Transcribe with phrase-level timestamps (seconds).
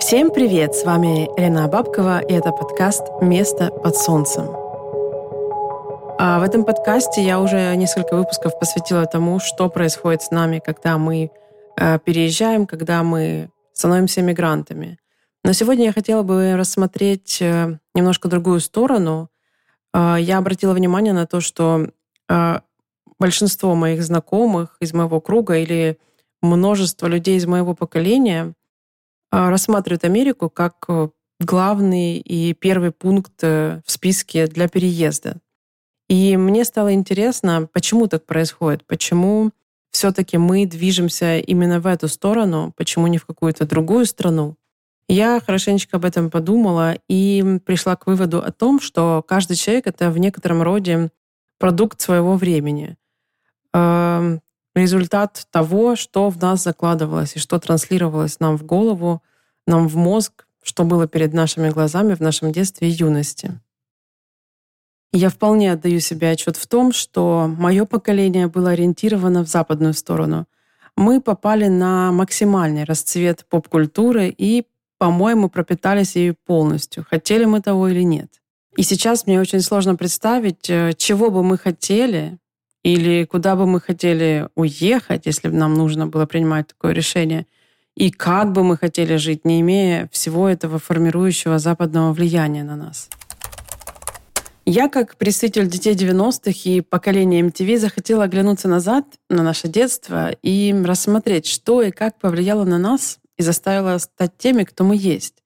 [0.00, 0.74] Всем привет!
[0.74, 4.48] С вами Елена Бабкова, и это подкаст «Место под солнцем».
[6.18, 10.98] А в этом подкасте я уже несколько выпусков посвятила тому, что происходит с нами, когда
[10.98, 11.30] мы
[11.76, 14.98] э, переезжаем, когда мы становимся мигрантами.
[15.42, 19.30] Но сегодня я хотела бы рассмотреть э, немножко другую сторону.
[19.92, 21.88] Э, я обратила внимание на то, что
[22.28, 22.60] э,
[23.24, 25.98] большинство моих знакомых из моего круга или
[26.42, 28.52] множество людей из моего поколения–
[29.36, 31.08] а, рассматривают Америку как э,
[31.40, 35.38] главный и первый пункт э, в списке для переезда.
[36.08, 39.50] И мне стало интересно, почему так происходит, почему
[39.90, 44.54] все-таки мы движемся именно в эту сторону, почему не в какую-то другую страну.
[45.08, 50.12] Я хорошенечко об этом подумала и пришла к выводу о том, что каждый человек— это
[50.12, 51.10] в некотором роде
[51.58, 52.96] продукт своего времени.
[53.74, 54.40] Эм,
[54.74, 59.20] результат того, что в нас закладывалось и что транслировалось нам в голову,
[59.66, 63.60] нам в мозг, что было перед нашими глазами в нашем детстве и юности.
[65.12, 70.46] я вполне отдаю себе отчет в том, что мое поколение было ориентировано в западную сторону.
[70.96, 74.66] Мы попали на максимальный расцвет поп-культуры и,
[74.98, 78.42] по-моему, пропитались ею полностью, хотели мы того или нет.
[78.76, 82.38] И сейчас мне очень сложно представить, э, чего бы мы хотели,
[82.84, 87.46] или куда бы мы хотели уехать, если бы нам нужно было принимать такое решение,
[87.96, 93.08] и как бы мы хотели жить, не имея всего этого формирующего западного влияния на нас.
[94.66, 100.74] Я, как представитель детей 90-х и поколения MTV, захотела оглянуться назад на наше детство и
[100.84, 105.42] рассмотреть, что и как повлияло на нас и заставило стать теми, кто мы есть.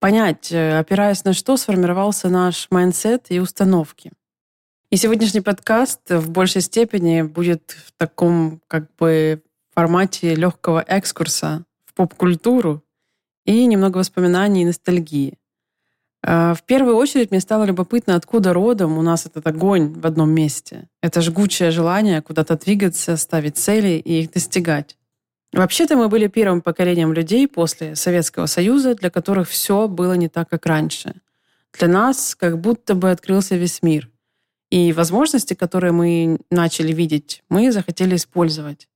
[0.00, 4.10] Понять, э, опираясь на что сформировался наш mindset и установки–
[4.94, 9.42] и сегодняшний подкаст в большей степени будет в таком как бы
[9.74, 12.80] формате легкого экскурса в поп-культуру
[13.44, 15.36] и немного воспоминаний и ностальгии.
[16.22, 20.30] А, в первую очередь мне стало любопытно, откуда родом у нас этот огонь в одном
[20.30, 20.88] месте.
[21.02, 24.96] Это жгучее желание куда-то двигаться, ставить цели и их достигать.
[25.52, 30.48] Вообще-то мы были первым поколением людей после Советского Союза, для которых все было не так,
[30.50, 31.16] как раньше.
[31.76, 34.08] Для нас как будто бы открылся весь мир.
[34.74, 38.88] И возможности, которые мы начали видеть, мы захотели использовать.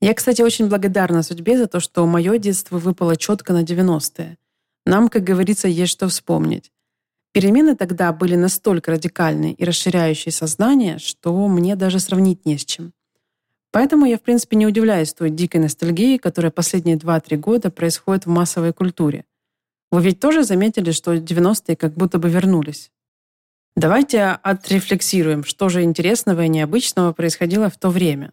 [0.00, 4.38] Я, кстати, очень благодарна судьбе за то, что мое детство выпало четко на 90-е.
[4.86, 6.72] Нам, как говорится, есть что вспомнить.
[7.32, 12.94] Перемены тогда были настолько радикальные и расширяющие сознание, что мне даже сравнить не с чем.
[13.72, 18.30] Поэтому я, в принципе, не удивляюсь той дикой ностальгии, которая последние 2-3 года происходит в
[18.30, 19.26] массовой культуре.
[19.90, 22.90] Вы ведь тоже заметили, что 90-е как будто бы вернулись.
[23.76, 28.32] Давайте отрефлексируем, что же интересного и необычного происходило в то время.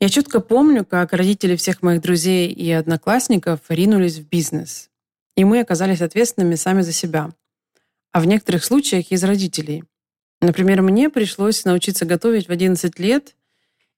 [0.00, 4.90] Я четко помню, как родители всех моих друзей и одноклассников ринулись в бизнес.
[5.36, 7.30] И мы оказались ответственными сами за себя.
[8.10, 9.84] А в некоторых случаях из родителей.
[10.40, 13.36] Например, мне пришлось научиться готовить в 11 лет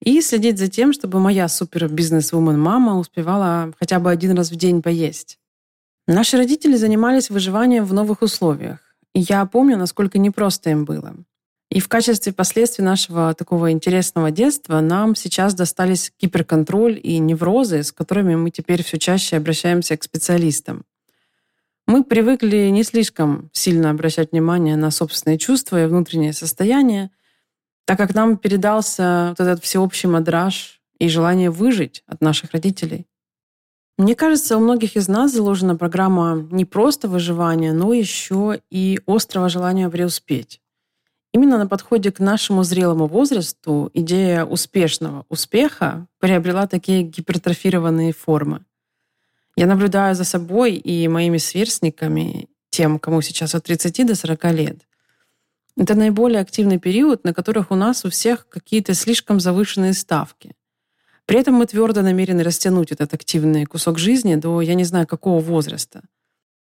[0.03, 4.82] и следить за тем, чтобы моя супер-бизнес-вумен мама успевала хотя бы один раз в день
[4.82, 5.38] поесть.
[6.06, 8.85] Наши родители занимались выживанием в новых условиях
[9.19, 11.16] я помню, насколько непросто им было.
[11.71, 17.93] И в качестве последствий нашего такого интересного детства нам сейчас достались гиперконтроль и неврозы, с
[17.93, 20.84] которыми мы теперь все чаще обращаемся к специалистам.
[21.87, 27.10] Мы привыкли не слишком сильно обращать внимание на собственные чувства и внутреннее состояние,
[27.84, 33.06] так как нам передался вот этот всеобщий мадраж и желание выжить от наших родителей.
[33.98, 39.48] Мне кажется, у многих из нас заложена программа не просто выживания, но еще и острого
[39.48, 40.60] желания преуспеть.
[41.32, 48.66] Именно на подходе к нашему зрелому возрасту идея успешного успеха приобрела такие гипертрофированные формы.
[49.56, 54.76] Я наблюдаю за собой и моими сверстниками, тем, кому сейчас от 30 до 40 лет.
[55.78, 60.54] Это наиболее активный период, на которых у нас у всех какие-то слишком завышенные ставки–
[61.26, 65.40] при этом мы твердо намерены растянуть этот активный кусок жизни до я не знаю какого
[65.40, 66.02] возраста.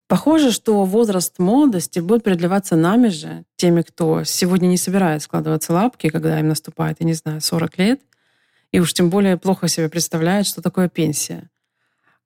[0.08, 6.08] Похоже, что возраст молодости будет продлеваться нами же, теми, кто сегодня не собирает складываться лапки,
[6.08, 8.00] когда им наступает, я не знаю, 40 лет,
[8.72, 11.48] и уж тем более плохо себе представляет, что такое пенсия.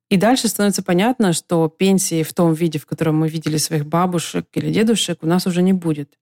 [0.09, 4.47] И дальше становится понятно, что пенсии в том виде, в котором мы видели своих бабушек
[4.53, 6.17] или дедушек, у нас уже не будет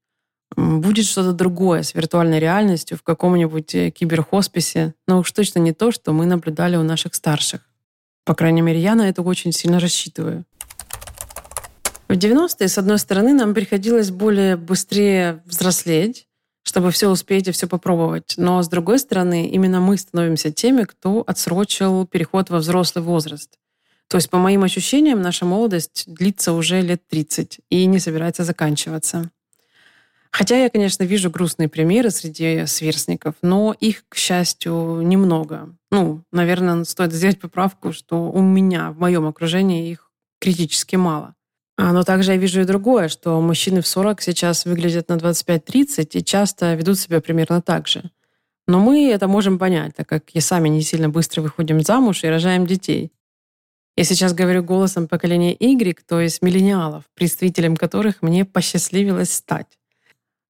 [0.55, 5.91] будет что-то другое с виртуальной реальностью в каком-нибудь э, киберхосписе, но уж точно не то,
[5.91, 7.61] что мы наблюдали у наших старших.
[8.25, 10.45] По крайней мере, я на это очень сильно рассчитываю.
[12.07, 16.27] В 90-е, с одной стороны, нам приходилось более быстрее взрослеть,
[16.63, 18.35] чтобы все успеть и все попробовать.
[18.38, 23.57] Но, с другой стороны, именно мы становимся теми, кто отсрочил переход во взрослый возраст.
[24.07, 29.31] То есть, по моим ощущениям, наша молодость длится уже лет 30 и не собирается заканчиваться.
[30.33, 35.69] Хотя я, конечно, вижу грустные примеры среди сверстников, но их, к счастью, немного.
[35.91, 40.09] Ну, наверное, стоит сделать поправку, что у меня, в моем окружении их
[40.41, 41.35] критически мало.
[41.77, 46.09] А, но также я вижу и другое, что мужчины в 40 сейчас выглядят на 25-30
[46.13, 48.09] и часто ведут себя примерно так же.
[48.68, 52.27] Но мы это можем понять, так как и сами не сильно быстро выходим замуж и
[52.27, 53.12] рожаем детей.
[53.95, 59.77] Я сейчас говорю голосом поколения Y, то есть миллениалов, представителем которых мне посчастливилось стать.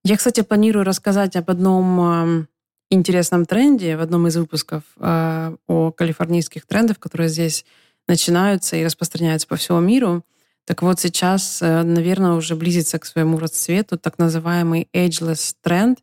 [0.06, 2.48] Я, кстати, планирую рассказать об одном
[2.94, 7.66] интересном тренде в одном из выпусков э, о калифорнийских трендах, которые здесь
[8.08, 10.24] начинаются и распространяются по всему миру.
[10.66, 16.00] Так вот, сейчас, э, наверное, уже близится к своему расцвету так называемый ageless тренд,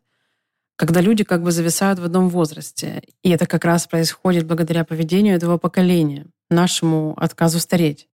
[0.75, 3.03] когда люди как бы зависают в одном возрасте.
[3.23, 8.07] И это как раз происходит благодаря поведению этого поколения, нашему отказу стареть.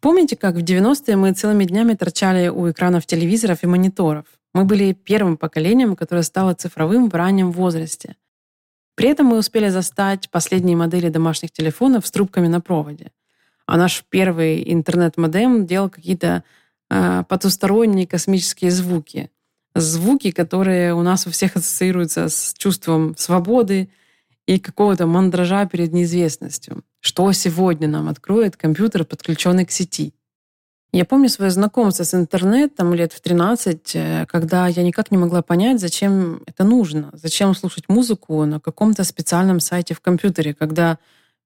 [0.00, 4.26] Помните, как в 90-е мы целыми днями торчали у экранов телевизоров и мониторов?
[4.56, 8.16] Мы были первым поколением, которое стало цифровым в раннем возрасте.
[8.96, 13.12] При этом мы успели застать последние модели домашних телефонов с трубками на проводе—
[13.66, 16.44] а наш первый интернет-модем делал какие-то
[16.88, 19.30] э, потусторонние космические звуки.
[19.74, 23.90] Звуки, которые у нас у всех ассоциируются с чувством свободы
[24.46, 26.84] и какого-то мандража перед неизвестностью.
[27.00, 30.14] Что сегодня нам откроет компьютер, подключенный к сети?
[30.96, 35.42] Я помню свое знакомство с интернетом лет в 13, э, когда я никак не могла
[35.42, 40.98] понять, зачем это нужно, зачем слушать музыку на каком-то специальном сайте в компьютере, когда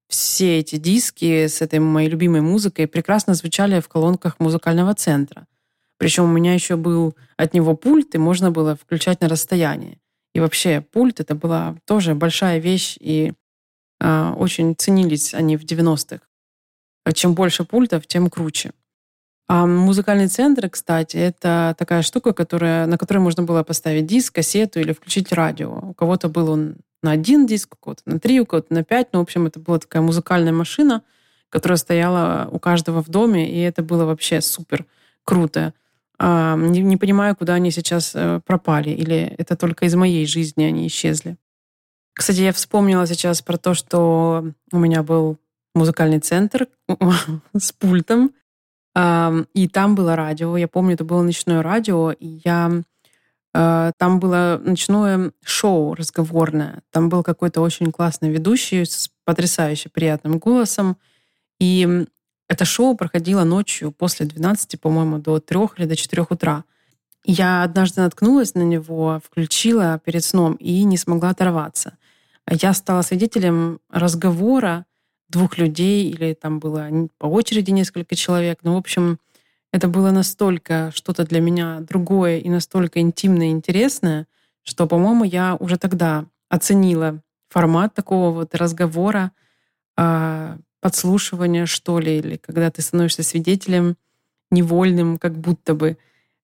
[0.07, 5.47] все эти диски с этой моей любимой музыкой прекрасно звучали в колонках музыкального центра.
[5.97, 9.99] Причем у меня еще был от него пульт, и можно было включать на расстоянии.
[10.33, 13.33] И вообще пульт это была тоже большая вещь, и
[13.99, 16.21] э, очень ценились они в 90-х.
[17.13, 18.71] Чем больше пультов, тем круче.
[19.53, 24.79] А музыкальный центр, кстати, это такая штука, которая, на которой можно было поставить диск, кассету
[24.79, 25.89] или включить радио.
[25.89, 29.09] У кого-то был он на один диск, у кого-то на три, у кого-то на пять.
[29.11, 31.03] Ну, в общем, это была такая музыкальная машина,
[31.49, 34.85] которая стояла у каждого в доме, и это было вообще супер
[35.25, 35.73] круто.
[36.17, 40.63] А, не, не понимаю, куда они сейчас э, пропали, или это только из моей жизни
[40.63, 41.35] они исчезли.
[42.13, 45.39] Кстати, я вспомнила сейчас про то, что у меня был
[45.75, 46.69] музыкальный центр
[47.53, 48.31] с пультом,
[48.95, 50.57] и там было радио.
[50.57, 52.83] Я помню, это было ночное радио, и я
[53.53, 56.81] Э, там было ночное шоу разговорное.
[56.91, 60.97] Там был какой-то очень классный ведущий с потрясающе приятным голосом.
[61.59, 62.05] И
[62.47, 66.63] это шоу проходило ночью после 12, по-моему, до 3 или до 4 утра.
[67.23, 71.97] Я однажды наткнулась на него, включила перед сном и не смогла оторваться.
[72.49, 74.85] Я стала свидетелем разговора
[75.31, 78.59] двух людей, или там было по очереди несколько человек.
[78.63, 79.17] Ну, в общем,
[79.71, 84.27] это было настолько что-то для меня другое и настолько интимное и интересное,
[84.63, 89.31] что, по-моему, я уже тогда оценила формат такого вот разговора,
[89.97, 93.95] а, подслушивания, что ли, или когда ты становишься свидетелем
[94.49, 95.97] невольным, как будто бы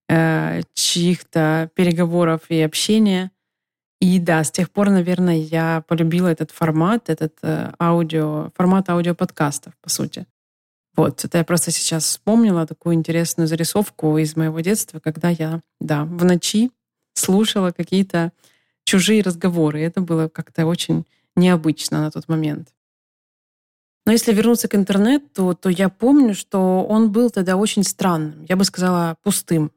[0.07, 3.31] э, чьих-то переговоров и общения.
[3.99, 9.74] И да, с тех пор, наверное, я полюбила этот формат, этот э, аудио, формат аудиоподкастов,
[9.81, 10.25] по сути.
[10.95, 16.05] Вот, это я просто сейчас вспомнила такую интересную зарисовку из моего детства, когда я, да,
[16.05, 16.72] в ночи
[17.13, 18.31] слушала какие-то
[18.83, 19.81] чужие разговоры.
[19.81, 21.05] Это было как-то очень
[21.36, 22.69] необычно на тот момент.
[24.05, 28.45] Но если вернуться к интернету, то я помню, что он был тогда очень странным.
[28.48, 29.72] Я бы сказала, пустым.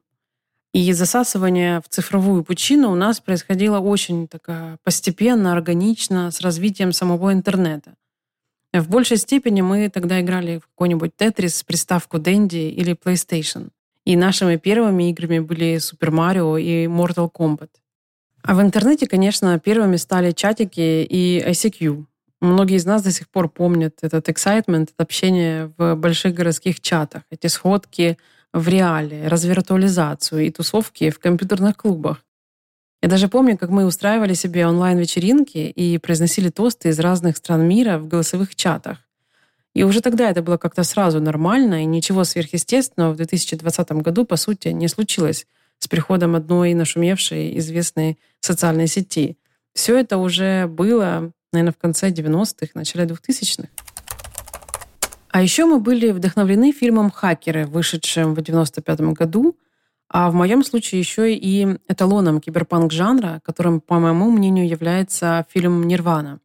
[0.73, 7.33] И засасывание в цифровую пучину у нас происходило очень такая постепенно, органично, с развитием самого
[7.33, 7.95] интернета.
[8.73, 13.69] В большей степени мы тогда играли в какой-нибудь Тетрис, приставку Dendy или PlayStation.
[14.05, 17.69] И нашими первыми играми были Super Mario и Mortal Kombat.
[18.43, 22.05] А в интернете, конечно, первыми стали чатики и ICQ.
[22.39, 27.23] Многие из нас до сих пор помнят этот excitement, это общение в больших городских чатах,
[27.29, 28.17] эти сходки
[28.53, 32.23] в реале, развиртуализацию и тусовки в компьютерных клубах.
[33.01, 37.97] Я даже помню, как мы устраивали себе онлайн-вечеринки и произносили тосты из разных стран мира
[37.97, 38.99] в голосовых чатах.
[39.73, 44.35] И уже тогда это было как-то сразу нормально, и ничего сверхъестественного в 2020 году, по
[44.35, 45.47] сути, не случилось
[45.79, 49.37] с приходом одной нашумевшей известной социальной сети.
[49.73, 53.69] Все это уже было, наверное, в конце 90-х, начале 2000-х.
[55.31, 59.57] А еще мы были вдохновлены фильмом «Хакеры», вышедшим в 95 году,
[60.09, 66.41] а в моем случае еще и эталоном киберпанк-жанра, которым, по моему мнению, является фильм «Нирвана».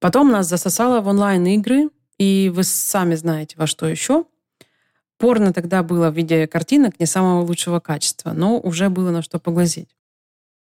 [0.00, 4.24] Потом нас засосало в онлайн-игры, и вы сами знаете, во что еще.
[5.16, 9.38] Порно тогда было в виде картинок не самого лучшего качества, но уже было на что
[9.38, 9.94] поглазеть.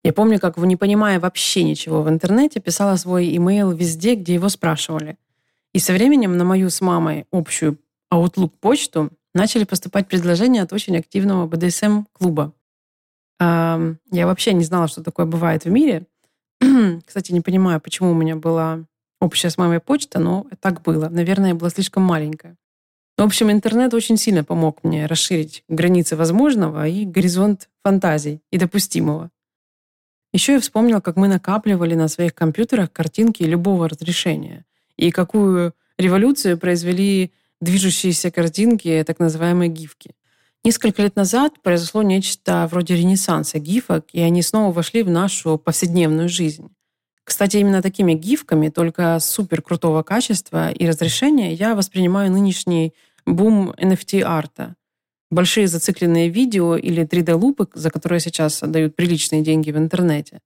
[0.02, 4.48] Я помню, как, не понимая вообще ничего в интернете, писала свой имейл везде, где его
[4.48, 5.18] спрашивали.
[5.74, 7.78] И со временем на мою с мамой общую
[8.12, 12.52] Outlook-почту начали поступать предложения от очень активного BDSM-клуба.
[13.40, 16.06] Я вообще не знала, что такое бывает в мире.
[17.06, 18.84] Кстати, не понимаю, почему у меня была
[19.20, 21.08] общая с мамой почта, но так было.
[21.08, 22.56] Наверное, я была слишком маленькая.
[23.16, 29.30] В общем, интернет очень сильно помог мне расширить границы возможного и горизонт фантазий и допустимого.
[30.32, 34.64] Еще я вспомнила, как мы накапливали на своих компьютерах картинки любого разрешения
[34.98, 40.10] и какую революцию произвели движущиеся картинки, так называемые гифки.
[40.64, 46.28] Несколько лет назад произошло нечто вроде ренессанса гифок, и они снова вошли в нашу повседневную
[46.28, 46.68] жизнь.
[47.24, 52.94] Кстати, именно такими гифками, только супер крутого качества и разрешения, я воспринимаю нынешний
[53.26, 54.74] бум NFT-арта.
[55.30, 60.40] Большие зацикленные видео или 3D-лупы, за которые сейчас отдают приличные деньги в интернете.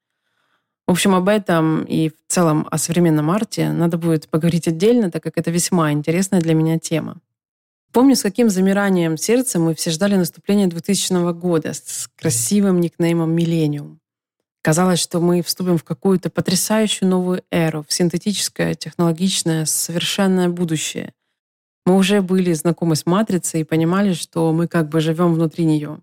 [0.92, 5.22] В общем, об этом и в целом о современном арте надо будет поговорить отдельно, так
[5.22, 7.16] как это весьма интересная для меня тема.
[7.92, 14.00] Помню, с каким замиранием сердца мы все ждали наступления 2000 года с красивым никнеймом «Миллениум».
[14.61, 21.14] Казалось, что мы вступим в какую-то потрясающую новую эру, в синтетическое, технологичное, совершенное будущее.
[21.87, 26.00] Мы уже были знакомы с матрицей и понимали, что мы как бы живем внутри нее.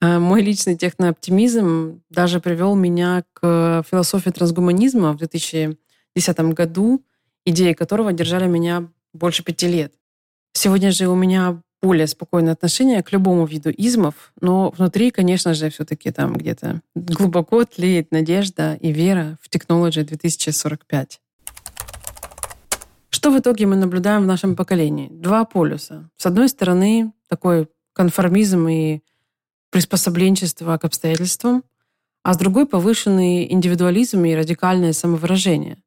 [0.00, 7.04] А мой личный технооптимизм даже привел меня к философии трансгуманизма в 2010 году,
[7.44, 9.94] идеи которого держали меня больше пяти лет.
[10.52, 15.70] Сегодня же у меня более спокойное отношение к любому виду измов, но внутри, конечно же,
[15.70, 21.20] все-таки там где-то глубоко тлеет надежда и вера в технологии 2045.
[23.10, 25.08] Что в итоге мы наблюдаем в нашем поколении?
[25.10, 26.10] Два полюса.
[26.16, 29.00] С одной стороны, такой конформизм и
[29.70, 31.64] приспособленчество к обстоятельствам,
[32.22, 35.78] а с другой повышенный индивидуализм и радикальное самовыражение.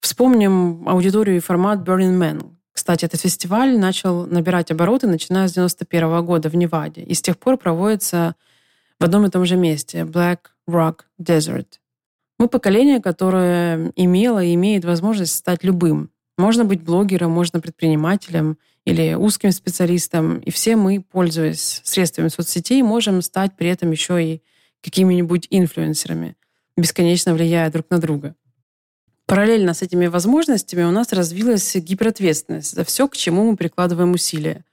[0.00, 6.24] Вспомним аудиторию и формат Burning Man, кстати, этот фестиваль начал набирать обороты, начиная с 91
[6.24, 7.02] года в Неваде.
[7.02, 8.36] И с тех пор проводится
[8.98, 10.38] в одном и том же месте— Black
[10.68, 11.66] Rock Desert.
[12.38, 16.10] Мы поколение, которое имело и имеет возможность стать любым.
[16.38, 18.56] Можно быть блогером, можно предпринимателем
[18.90, 20.38] или узким специалистом.
[20.40, 24.42] И все мы, пользуясь средствами соцсетей, можем стать при этом еще и
[24.82, 26.36] какими-нибудь инфлюенсерами,
[26.76, 28.34] бесконечно влияя друг на друга.
[29.26, 34.64] Параллельно с этими возможностями у нас развилась гиперответственность за все, к чему мы прикладываем усилия.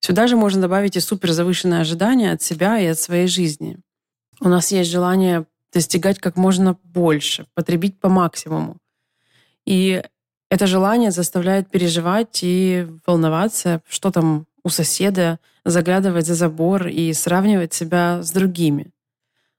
[0.00, 3.78] Сюда же можно добавить и суперзавышенные ожидания от себя и от своей жизни.
[4.40, 5.44] У нас есть желание
[5.74, 8.78] достигать как можно больше, потребить по максимуму.
[9.66, 10.02] И
[10.50, 17.74] это желание заставляет переживать и волноваться, что там у соседа, заглядывать за забор и сравнивать
[17.74, 18.90] себя с другими.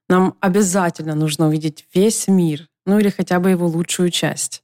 [0.08, 4.62] Нам обязательно нужно увидеть весь мир, ну или хотя бы его лучшую часть.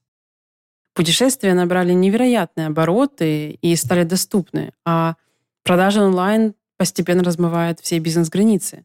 [0.94, 5.14] Путешествия набрали невероятные обороты и стали доступны, а
[5.62, 8.84] продажи онлайн постепенно размывают все бизнес-границы.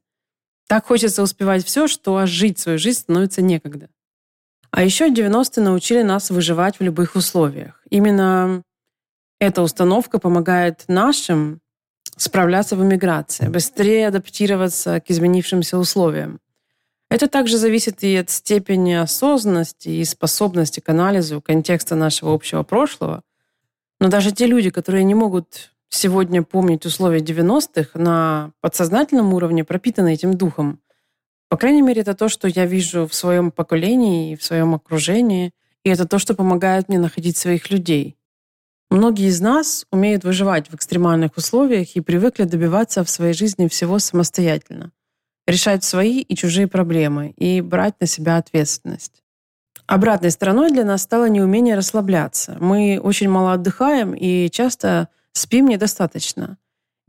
[0.68, 3.90] Так хочется успевать все, что жить свою жизнь становится некогда.
[4.72, 7.82] А еще 90-е научили нас выживать в любых условиях.
[7.90, 8.64] Именно
[9.40, 11.60] эта установка помогает нашим
[12.16, 16.40] справляться в эмиграции, быстрее адаптироваться к изменившимся условиям.
[17.10, 23.24] Это также зависит и от степени осознанности и способности к анализу контекста нашего общего прошлого.
[24.00, 30.14] Но даже те люди, которые не могут сегодня помнить условия 90-х, на подсознательном уровне пропитаны
[30.14, 30.80] этим духом.
[31.52, 35.52] По крайней мере, это то, что я вижу в своем поколении и в своем окружении.
[35.84, 38.16] И это то, что помогает мне находить своих людей.
[38.90, 44.00] Многие из нас умеют выживать в экстремальных условиях и привыкли добиваться в своей жизни всего
[44.00, 44.94] самостоятельно
[45.46, 49.22] решать свои и чужие проблемы и брать на себя ответственность.
[49.88, 52.56] Обратной стороной для нас стало неумение расслабляться.
[52.62, 56.58] Мы очень мало отдыхаем и часто спим недостаточно.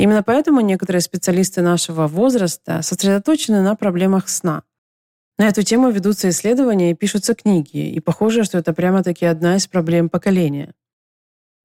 [0.03, 4.65] Именно поэтому некоторые специалисты нашего возраста сосредоточены на проблемах сна.
[5.39, 9.69] На эту тему ведутся исследования и пишутся книги, и похоже, что это прямо-таки одна из
[9.69, 10.75] проблем поколения.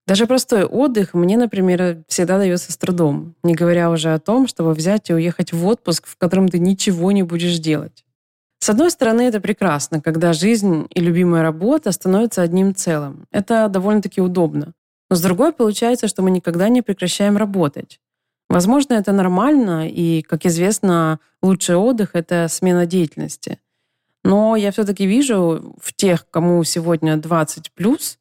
[0.06, 4.76] Даже простой отдых мне, например, всегда дается с трудом, не говоря уже о том, чтобы
[4.76, 8.06] взять и уехать в отпуск, в котором ты ничего не будешь делать.
[8.60, 13.26] С одной стороны, это прекрасно, когда жизнь и любимая работа становятся одним целым.
[13.32, 14.74] Это довольно-таки удобно.
[15.10, 18.00] Но с другой, получается, что мы никогда не прекращаем работать.
[18.50, 23.60] Возможно, это нормально, и, как известно, лучший отдых— это смена деятельности.
[24.24, 28.20] Но я все-таки вижу в тех, кому сегодня 20 плюс,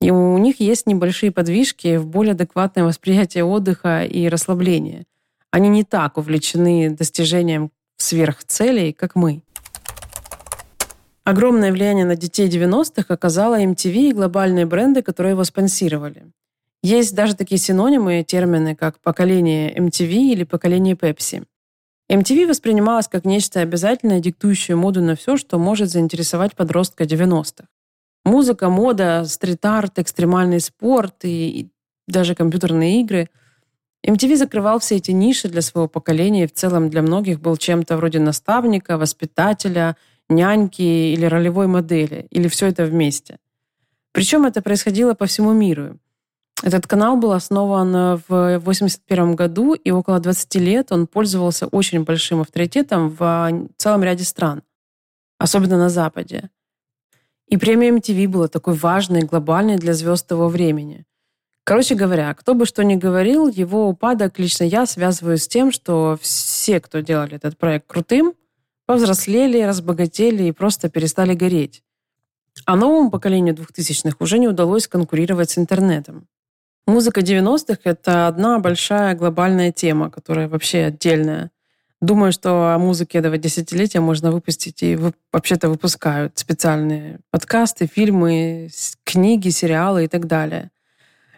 [0.00, 5.04] и у них есть небольшие подвижки в более адекватное восприятие отдыха и расслабления.
[5.50, 9.42] Они не так увлечены достижением сверхцелей, как мы.
[11.24, 16.26] Огромное влияние на детей 90-х оказала MTV и глобальные бренды, которые его спонсировали.
[16.82, 21.44] Есть даже такие синонимы, термины, как поколение MTV или поколение Pepsi.
[22.10, 27.68] MTV воспринималась как нечто обязательное, диктующее моду на все, что может заинтересовать подростка 90-х.
[28.24, 31.70] Музыка, мода, стрит-арт, экстремальный спорт и
[32.08, 33.28] даже компьютерные игры.
[34.06, 37.96] MTV закрывал все эти ниши для своего поколения и в целом для многих был чем-то
[37.96, 39.96] вроде наставника, воспитателя,
[40.28, 43.38] няньки или ролевой модели, или все это вместе.
[44.12, 45.98] Причем это происходило по всему миру.
[46.62, 52.42] Этот канал был основан в 1981 году, и около 20 лет он пользовался очень большим
[52.42, 54.62] авторитетом в целом ряде стран,
[55.38, 56.50] особенно на Западе.
[57.48, 61.06] И премия MTV была такой важной, глобальной для звезд того времени.
[61.64, 66.18] Короче говоря, кто бы что ни говорил, его упадок лично я связываю с тем, что
[66.20, 68.34] все, кто делали этот проект крутым,
[68.86, 71.82] повзрослели, разбогатели и просто перестали гореть.
[72.66, 76.26] А новому поколению двухтысячных уже не удалось конкурировать с интернетом.
[76.90, 81.52] Музыка 90-х— это одна большая глобальная тема, которая вообще отдельная.
[82.00, 84.98] Думаю, что о музыке этого десятилетия можно выпустить, и
[85.30, 88.70] вообще-то выпускают специальные подкасты, фильмы,
[89.04, 90.72] книги, сериалы и так далее.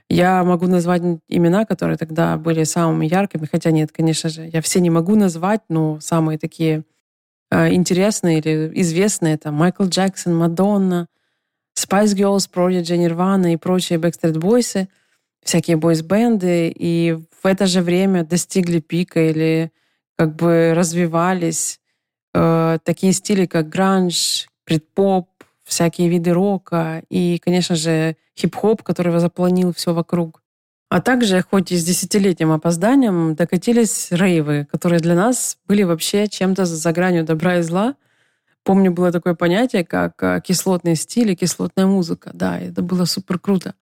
[0.09, 4.81] Я могу назвать имена, которые тогда были самыми яркими, хотя нет, конечно же, я все
[4.81, 6.85] не могу назвать, но самые такие
[7.51, 11.09] э, интересные или известные это Майкл Джексон, Мадонна,
[11.79, 14.89] Spice Girls, Prodigy, Nirvana и прочие Backstreet Boys—
[15.43, 19.73] всякие бойс-бенды, и в это же время достигли пика или
[20.17, 21.81] как бы развивались
[22.35, 25.29] э, такие стили, как гранж, предпоп,
[25.65, 30.43] всякие виды рока и, конечно же, хип-хоп, который запланил все вокруг.
[30.89, 36.67] А также, хоть и с десятилетним опозданием, докатились рейвы, которые для нас были вообще чем-то
[36.67, 37.95] за гранью добра и зла.
[38.63, 42.31] Помню, было такое понятие, как э, кислотный стиль и кислотная музыка.
[42.35, 43.75] Да, это было супер круто.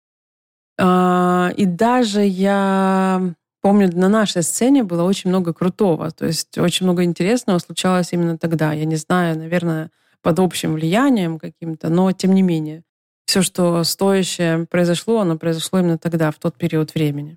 [0.82, 6.10] А, и даже я помню, на нашей сцене было очень много крутого.
[6.10, 8.72] То есть очень много интересного случалось именно тогда.
[8.72, 9.90] Я не знаю, наверное,
[10.22, 12.82] под общим влиянием каким-то, но тем не менее.
[13.26, 17.36] Все, что стоящее произошло, оно произошло именно тогда, в тот период времени.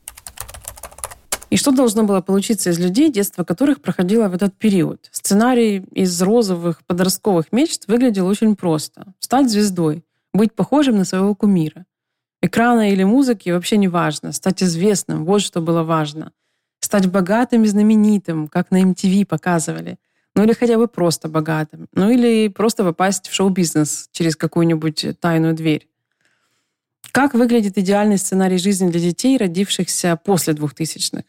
[1.49, 5.07] И что должно было получиться из людей, детство которых проходило в этот период?
[5.11, 9.13] Сценарий из розовых подростковых мечт выглядел очень просто.
[9.19, 10.03] Стать звездой,
[10.33, 11.85] быть похожим на своего кумира
[12.43, 14.33] экрана или музыки вообще не важно.
[14.33, 16.31] Стать известным, вот что было важно.
[16.81, 19.97] Стать богатым и знаменитым, как на MTV показывали.
[20.35, 21.87] Ну или хотя бы просто богатым.
[21.93, 25.87] Ну или просто попасть в шоу-бизнес через какую-нибудь тайную дверь.
[27.11, 31.23] Как выглядит идеальный сценарий жизни для детей, родившихся после 2000-х?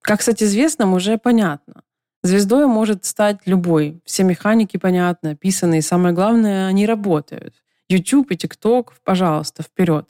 [0.00, 1.82] Как, кстати, известно, уже понятно.
[2.22, 4.00] Звездой может стать любой.
[4.04, 7.54] Все механики понятны, описаны, и самое главное, они работают.
[7.88, 10.08] YouTube и TikTok, пожалуйста, вперед.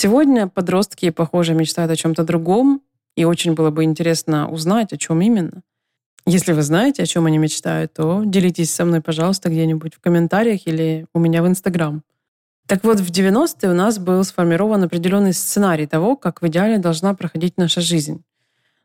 [0.00, 2.82] Сегодня подростки, похоже, мечтают о чем-то другом,
[3.16, 5.64] и очень было бы интересно узнать, о чем именно.
[6.24, 10.68] Если вы знаете, о чем они мечтают, то делитесь со мной, пожалуйста, где-нибудь в комментариях
[10.68, 12.04] или у меня в Инстаграм.
[12.68, 17.14] Так вот, в 90-е у нас был сформирован определенный сценарий того, как в идеале должна
[17.14, 18.22] проходить наша жизнь.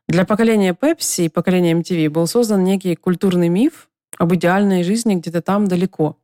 [0.08, 5.42] Для поколения Pepsi и поколения MTV был создан некий культурный миф об идеальной жизни где-то
[5.42, 6.16] там далеко.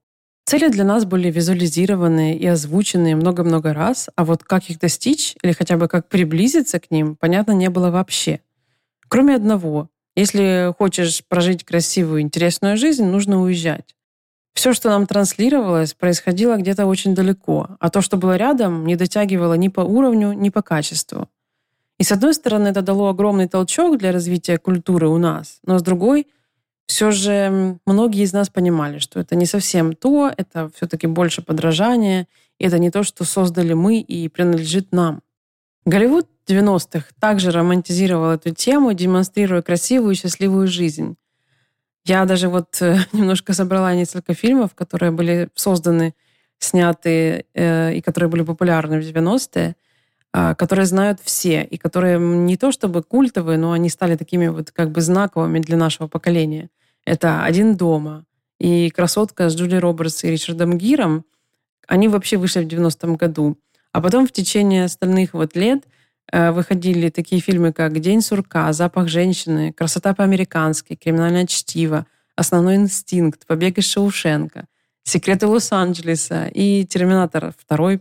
[0.50, 5.52] Цели для нас были визуализированы и озвучены много-много раз, а вот как их достичь или
[5.52, 8.40] хотя бы как приблизиться к ним, понятно не было вообще.
[9.06, 9.90] Кроме одного.
[10.16, 13.94] Если хочешь прожить красивую, интересную жизнь, нужно уезжать.
[14.52, 19.54] Все, что нам транслировалось, происходило где-то очень далеко, а то, что было рядом, не дотягивало
[19.54, 21.28] ни по уровню, ни по качеству.
[21.98, 25.82] И с одной стороны, это дало огромный толчок для развития культуры у нас, но с
[25.82, 26.26] другой—
[26.90, 32.26] все же многие из нас понимали, что это не совсем то, это все-таки больше подражание,
[32.59, 35.22] и это не то, что создали мы и принадлежит нам.
[35.85, 41.14] Голливуд 90-х также романтизировал эту тему, демонстрируя красивую и счастливую жизнь.
[42.05, 46.14] Я даже вот э, немножко собрала несколько фильмов, которые были созданы,
[46.59, 49.76] сняты э, и которые были популярны в 90-е,
[50.35, 54.72] э, которые знают все, и которые не то чтобы культовые, но они стали такими вот
[54.72, 56.68] как бы знаковыми для нашего поколения.
[57.04, 58.24] Это «Один дома»
[58.58, 61.24] и «Красотка» с Джули Робертс и Ричардом Гиром.
[61.86, 63.58] Они вообще вышли в 90-м году.
[63.92, 65.84] А потом в течение остальных вот лет
[66.30, 73.46] э, выходили такие фильмы, как «День сурка», «Запах женщины», «Красота по-американски», «Криминальное чтиво», «Основной инстинкт»,
[73.46, 74.66] «Побег из Шоушенка»,
[75.02, 78.00] «Секреты Лос-Анджелеса» и «Терминатор 2»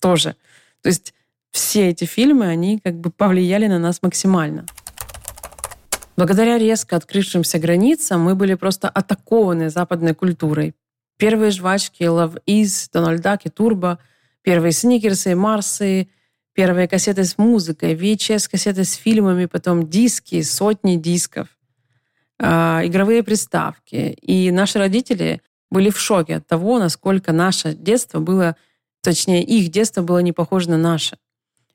[0.00, 0.36] тоже.
[0.82, 1.14] То есть
[1.50, 4.66] все эти фильмы, они как бы повлияли на нас максимально.
[6.16, 10.74] Благодаря резко открывшимся границам мы были просто атакованы западной культурой.
[11.16, 13.98] Первые жвачки Love Is, Donald Duck и Turbo,
[14.42, 16.08] первые сникерсы и Марсы,
[16.52, 21.48] первые кассеты с музыкой, VHS-кассеты с фильмами, потом диски, сотни дисков,
[22.38, 22.46] э,
[22.84, 24.16] игровые приставки.
[24.22, 28.54] И наши родители были в шоке от того, насколько наше детство было,
[29.02, 31.18] точнее, их детство было не похоже на наше.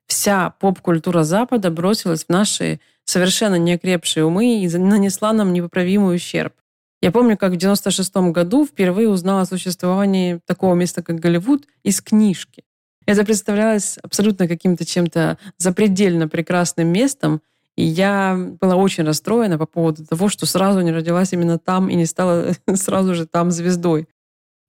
[0.10, 6.54] Вся поп-культура Запада бросилась в наши совершенно неокрепшие умы и нанесла нам непоправимый ущерб.
[7.02, 12.02] Я помню, как в 96 году впервые узнала о существовании такого места, как Голливуд, из
[12.02, 12.63] книжки.
[13.06, 17.41] Это представлялось абсолютно каким-то чем-то запредельно прекрасным местом,
[17.78, 21.95] и я была очень расстроена по поводу того, что сразу не родилась именно там и
[21.95, 24.08] не стала сразу же там звездой.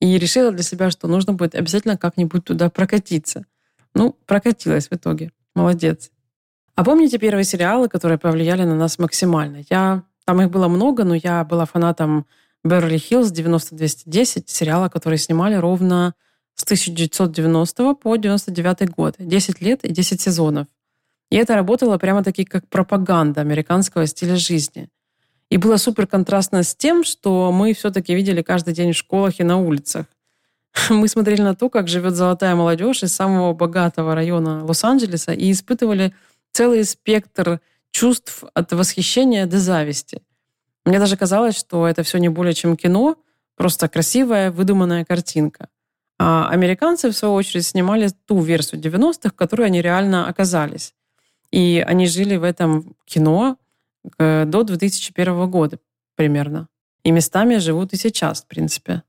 [0.01, 3.47] И решила для себя, что нужно будет обязательно как-нибудь туда прокатиться.
[3.95, 5.33] Ну, прокатилась в итоге.
[5.55, 6.11] Молодец.
[6.75, 9.65] А помните первые сериалы, которые повлияли на нас максимально?
[9.69, 12.27] Я там их было много, но я была фанатом
[12.67, 16.15] Beverly Hills 90210, сериала, который снимали ровно
[16.55, 19.17] с 1990 по 99 год.
[19.19, 20.67] 10 лет и 10 сезонов.
[21.31, 24.89] И это работало прямо-таки как пропаганда американского стиля жизни.
[25.49, 29.45] И было супер контрастно с тем, что мы все-таки видели каждый день в школах и
[29.45, 30.07] на улицах.
[30.91, 36.15] Мы смотрели на то, как живет золотая молодежь из самого богатого района Лос-Анджелеса и испытывали
[36.53, 40.23] целый спектр чувств от восхищения до зависти.
[40.85, 43.17] Мне даже казалось, что это все не более чем кино,
[43.57, 45.69] просто красивая, выдуманная картинка.
[46.19, 50.95] А американцы, в свою очередь, снимали ту версию 90-х, в которой они реально оказались.
[51.51, 53.57] И они жили в этом кино
[54.19, 55.79] э, до 2001 года
[56.15, 56.69] примерно.
[57.03, 59.03] И местами живут и сейчас, в принципе.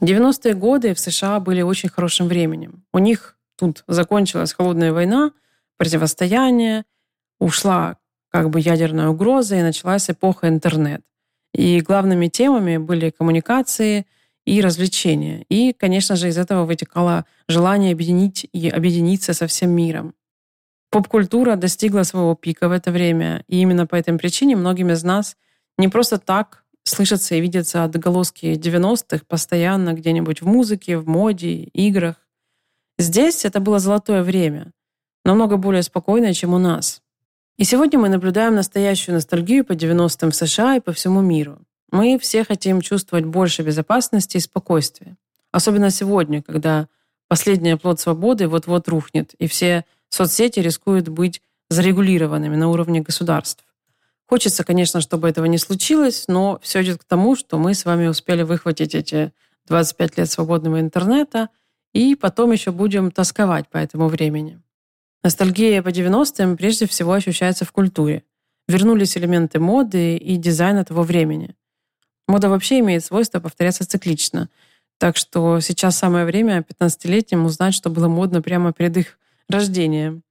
[0.00, 2.84] 90-е годы в США были очень хорошим временем.
[2.92, 5.32] У них тут закончилась холодная война,
[5.76, 6.84] противостояние,
[7.38, 7.96] ушла
[8.30, 11.02] как бы ядерная угроза, и началась эпоха интернет.
[11.52, 14.06] И главными темами были коммуникации
[14.46, 15.44] и развлечения.
[15.48, 20.14] И, конечно же, из этого вытекало желание объединить и объединиться со всем миром.
[20.90, 25.36] Поп-культура достигла своего пика в это время, и именно по этой причине многим из нас
[25.78, 32.16] не просто так слышатся и видятся отголоски 90-х постоянно где-нибудь в музыке, в моде, играх.
[32.98, 34.72] Здесь это было золотое время,
[35.24, 37.02] намного более спокойное, чем у нас.
[37.56, 41.58] И сегодня мы наблюдаем настоящую ностальгию по 90-м в США и по всему миру.
[41.90, 45.16] Мы все хотим чувствовать больше безопасности и спокойствия.
[45.52, 46.88] Особенно сегодня, когда
[47.28, 53.64] последний плод свободы вот-вот рухнет, и все соцсети рискуют быть зарегулированными на уровне государств.
[54.30, 58.06] Хочется, конечно, чтобы этого не случилось, но все идет к тому, что мы с вами
[58.06, 59.32] успели выхватить эти
[59.66, 61.48] 25 лет свободного интернета,
[61.92, 64.62] и потом еще будем тосковать по этому времени.
[65.24, 68.22] Ностальгия по 90-м прежде всего ощущается в культуре.
[68.68, 71.56] Вернулись элементы моды и дизайна того времени.
[72.28, 74.48] Мода вообще имеет свойство повторяться циклично.
[74.98, 80.22] Так что сейчас самое время 15-летним узнать, что было модно прямо перед их рождением.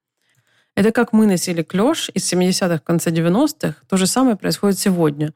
[0.76, 3.76] Это как мы носили клеш из 70-х, конца 90-х.
[3.88, 5.34] То же самое происходит сегодня.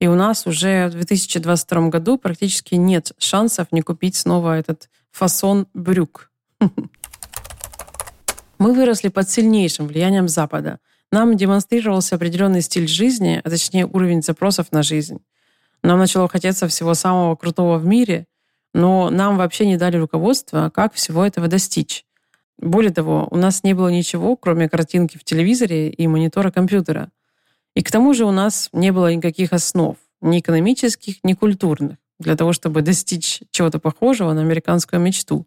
[0.00, 5.66] И у нас уже в 2022 году практически нет шансов не купить снова этот фасон
[5.74, 6.30] брюк.
[8.58, 10.78] Мы выросли под сильнейшим влиянием Запада.
[11.10, 15.18] Нам демонстрировался определенный стиль жизни, а точнее уровень запросов на жизнь.
[15.82, 18.26] Нам начало хотеться всего самого крутого в мире,
[18.72, 22.04] но нам вообще не дали руководства, как всего этого достичь.
[22.58, 27.10] Более того, у нас не было ничего, кроме картинки в телевизоре и монитора компьютера.
[27.74, 32.36] И к тому же у нас не было никаких основ, ни экономических, ни культурных, для
[32.36, 35.46] того, чтобы достичь чего-то похожего на американскую мечту.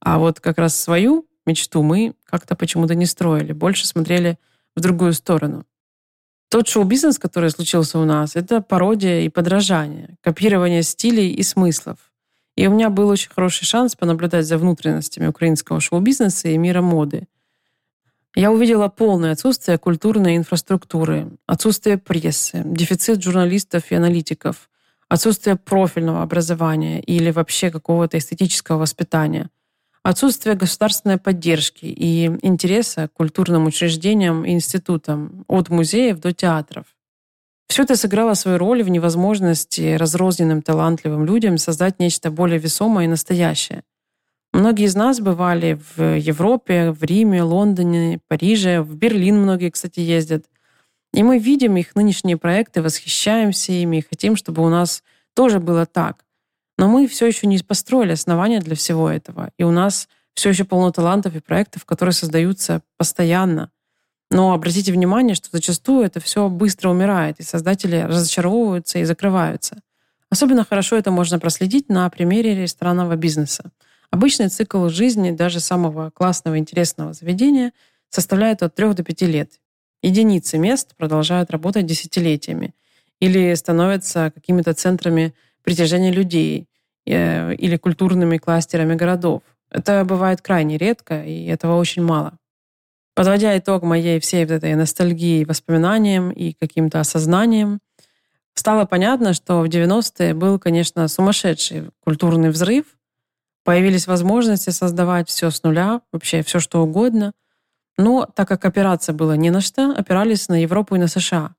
[0.00, 4.38] А вот как раз свою мечту мы как-то почему-то не строили, больше смотрели
[4.76, 5.64] в другую сторону.
[6.50, 11.98] Тот шоу-бизнес, который случился у нас, это пародия и подражание, копирование стилей и смыслов.
[12.58, 17.28] И у меня был очень хороший шанс понаблюдать за внутренностями украинского шоу-бизнеса и мира моды.
[18.34, 24.68] Я увидела полное отсутствие культурной инфраструктуры, отсутствие прессы, дефицит журналистов и аналитиков,
[25.08, 29.50] отсутствие профильного образования или вообще какого-то эстетического воспитания,
[30.02, 36.86] отсутствие государственной поддержки и интереса к культурным учреждениям и институтам, от музеев до театров.
[37.68, 43.08] Все это сыграло свою роль в невозможности разрозненным талантливым людям создать нечто более весомое и
[43.08, 43.84] настоящее.
[44.52, 50.46] Многие из нас бывали в Европе, в Риме, Лондоне, Париже, в Берлин многие, кстати, ездят.
[51.12, 55.02] И мы видим их нынешние проекты, восхищаемся ими и хотим, чтобы у нас
[55.34, 56.24] тоже было так.
[56.78, 59.50] Но мы все еще не построили основания для всего этого.
[59.58, 63.70] И у нас все еще полно талантов и проектов, которые создаются постоянно.
[64.30, 69.80] Но обратите внимание, что зачастую это все быстро умирает, и создатели разочаровываются и закрываются.
[70.30, 73.70] Особенно хорошо это можно проследить на примере ресторанного бизнеса.
[74.10, 77.72] Обычный цикл жизни даже самого классного, интересного заведения
[78.10, 79.52] составляет от 3 до 5 лет.
[80.02, 82.74] Единицы мест продолжают работать десятилетиями
[83.20, 86.68] или становятся какими-то центрами притяжения людей
[87.06, 89.42] э, или культурными кластерами городов.
[89.70, 92.38] Это бывает крайне редко, и этого очень мало.
[93.18, 97.80] Подводя итог моей всей вот этой ностальгии, воспоминаниям и каким-то осознанием,
[98.54, 102.84] стало понятно, что в 90-е был, конечно, сумасшедший культурный взрыв.
[103.64, 107.32] Появились возможности создавать все с нуля, вообще все что угодно.
[107.96, 111.56] Но так как опираться было не на что, опирались на Европу и на США.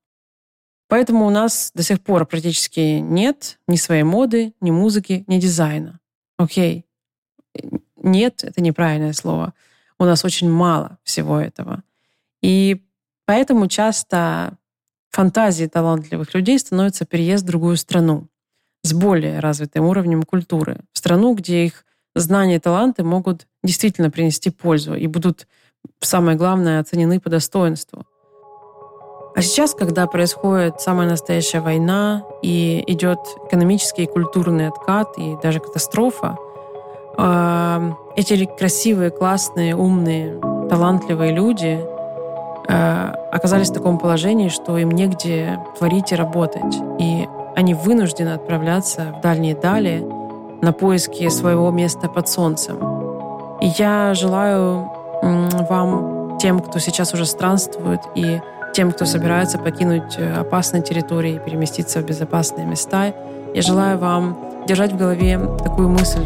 [0.88, 6.00] Поэтому у нас до сих пор практически нет ни своей моды, ни музыки, ни дизайна.
[6.38, 6.86] Окей.
[7.98, 9.54] Нет, это неправильное слово
[10.00, 11.84] у нас очень мало всего этого.
[12.42, 12.86] И
[13.26, 14.54] поэтому часто
[15.12, 18.28] фантазией талантливых людей становится переезд в другую страну
[18.84, 21.86] с более развитым уровнем культуры, в страну, где их
[22.16, 25.48] знания и таланты могут действительно принести пользу и будут,
[26.00, 28.06] самое главное, оценены по достоинству.
[29.36, 35.60] А сейчас, когда происходит самая настоящая война и идет экономический и культурный откат и даже
[35.60, 36.38] катастрофа,
[38.16, 41.80] эти красивые, классные, умные, талантливые люди
[42.68, 46.78] э, оказались в таком положении, что им негде творить и работать.
[47.00, 50.06] И они вынуждены отправляться в дальние дали
[50.62, 52.78] на поиски своего места под солнцем.
[53.62, 54.90] И я желаю
[55.22, 58.40] вам, тем, кто сейчас уже странствует, и
[58.74, 63.14] тем, кто собирается покинуть э, опасные территории и переместиться в безопасные места,
[63.54, 66.26] я желаю вам держать в голове такую мысль,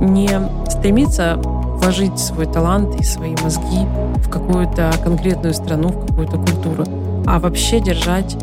[0.00, 0.28] не
[0.68, 6.84] стремиться вложить свой талант и свои мозги в какую-то конкретную страну, в какую-то культуру,
[7.26, 8.36] а вообще держать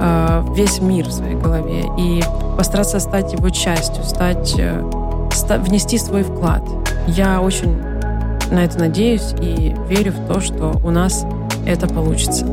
[0.00, 2.22] э, весь мир в своей голове и
[2.56, 4.82] постараться стать его частью, стать, э,
[5.32, 6.62] ста- внести свой вклад.
[7.06, 7.76] Я очень
[8.50, 11.26] на это надеюсь и верю в то, что у нас
[11.66, 12.46] это получится.